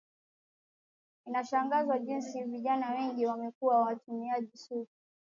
inashangaza 1.27 1.99
jinsi 1.99 2.43
vijana 2.43 2.91
wengi 2.91 3.25
wamekuwa 3.25 3.81
watumiaji 3.83 4.57
sugu 4.57 4.87